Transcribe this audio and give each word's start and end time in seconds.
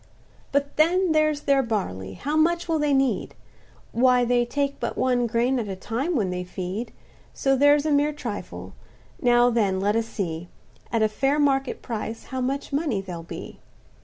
"But 0.51 0.77
then 0.77 1.11
there's 1.11 1.41
their 1.41 1.61
barley; 1.61 2.13
how 2.13 2.35
much 2.35 2.67
will 2.67 2.79
they 2.79 2.91
need? 2.91 3.35
Why 3.91 4.25
they 4.25 4.45
take 4.47 4.79
but 4.79 4.97
one 4.97 5.27
grain 5.27 5.59
at 5.59 5.67
a 5.67 5.75
time 5.75 6.15
when 6.15 6.31
they 6.31 6.43
feed, 6.43 6.91
So 7.35 7.55
that's 7.55 7.85
a 7.85 7.91
mere 7.91 8.11
trifle; 8.11 8.73
now 9.21 9.51
then 9.51 9.79
let 9.79 9.95
us 9.95 10.07
see, 10.07 10.47
At 10.91 11.03
a 11.03 11.07
fair 11.07 11.37
market 11.37 11.83
price, 11.83 12.23
how 12.33 12.41
much 12.41 12.73
money 12.73 12.99
there'll 12.99 13.21
be? 13.21 13.59